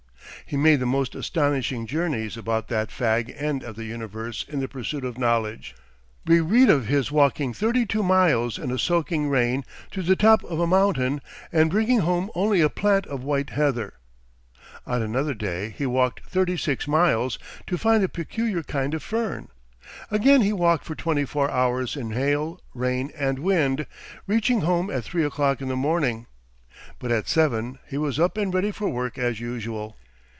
He 0.47 0.57
made 0.57 0.81
the 0.81 0.85
most 0.85 1.15
astonishing 1.15 1.87
journeys 1.87 2.35
about 2.35 2.67
that 2.67 2.89
fag 2.89 3.33
end 3.41 3.63
of 3.63 3.77
the 3.77 3.85
universe 3.85 4.43
in 4.49 4.59
the 4.59 4.67
pursuit 4.67 5.05
of 5.05 5.17
knowledge. 5.17 5.75
We 6.27 6.41
read 6.41 6.69
of 6.69 6.87
his 6.87 7.09
walking 7.09 7.53
thirty 7.53 7.85
two 7.85 8.03
miles 8.03 8.57
in 8.59 8.69
a 8.69 8.77
soaking 8.77 9.29
rain 9.29 9.63
to 9.91 10.01
the 10.01 10.17
top 10.17 10.43
of 10.43 10.59
a 10.59 10.67
mountain, 10.67 11.21
and 11.53 11.69
bringing 11.69 11.99
home 11.99 12.29
only 12.35 12.59
a 12.59 12.67
plant 12.67 13.07
of 13.07 13.23
white 13.23 13.51
heather. 13.51 13.93
On 14.85 15.01
another 15.01 15.33
day 15.33 15.69
he 15.69 15.85
walked 15.85 16.25
thirty 16.25 16.57
six 16.57 16.85
miles 16.85 17.39
to 17.65 17.77
find 17.77 18.03
a 18.03 18.09
peculiar 18.09 18.61
kind 18.61 18.93
of 18.93 19.01
fern. 19.01 19.47
Again 20.09 20.41
he 20.41 20.51
walked 20.51 20.83
for 20.83 20.95
twenty 20.95 21.23
four 21.23 21.49
hours 21.49 21.95
in 21.95 22.11
hail, 22.11 22.59
rain, 22.73 23.09
and 23.17 23.39
wind, 23.39 23.85
reaching 24.27 24.61
home 24.61 24.89
at 24.89 25.05
three 25.05 25.23
o'clock 25.23 25.61
in 25.61 25.69
the 25.69 25.77
morning. 25.77 26.25
But 26.99 27.13
at 27.13 27.29
seven 27.29 27.79
he 27.87 27.97
was 27.97 28.19
up 28.19 28.37
and 28.37 28.53
ready 28.53 28.71
for 28.71 28.89
work 28.89 29.17
as 29.17 29.39
usual. 29.39 29.95